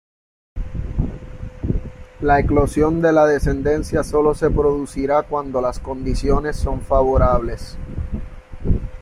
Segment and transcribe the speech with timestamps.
[2.21, 7.77] La eclosión de la descendencia sólo se producirá cuando las condiciones son favorables.